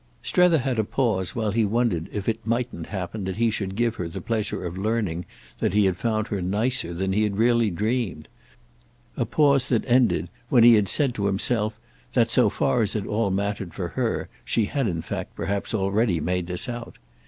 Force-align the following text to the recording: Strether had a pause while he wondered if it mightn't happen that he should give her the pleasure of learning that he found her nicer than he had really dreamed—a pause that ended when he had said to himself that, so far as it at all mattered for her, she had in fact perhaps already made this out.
Strether 0.23 0.57
had 0.57 0.79
a 0.79 0.83
pause 0.83 1.35
while 1.35 1.51
he 1.51 1.63
wondered 1.63 2.09
if 2.11 2.27
it 2.27 2.43
mightn't 2.43 2.87
happen 2.87 3.23
that 3.25 3.37
he 3.37 3.51
should 3.51 3.75
give 3.75 3.97
her 3.97 4.07
the 4.09 4.19
pleasure 4.19 4.65
of 4.65 4.75
learning 4.75 5.27
that 5.59 5.75
he 5.75 5.91
found 5.91 6.29
her 6.29 6.41
nicer 6.41 6.91
than 6.91 7.13
he 7.13 7.21
had 7.21 7.37
really 7.37 7.69
dreamed—a 7.69 9.25
pause 9.27 9.69
that 9.69 9.85
ended 9.85 10.29
when 10.49 10.63
he 10.63 10.73
had 10.73 10.89
said 10.89 11.13
to 11.13 11.27
himself 11.27 11.79
that, 12.13 12.31
so 12.31 12.49
far 12.49 12.81
as 12.81 12.95
it 12.95 13.01
at 13.03 13.07
all 13.07 13.29
mattered 13.29 13.75
for 13.75 13.89
her, 13.89 14.27
she 14.43 14.65
had 14.65 14.87
in 14.87 15.03
fact 15.03 15.35
perhaps 15.35 15.71
already 15.71 16.19
made 16.19 16.47
this 16.47 16.67
out. 16.67 16.97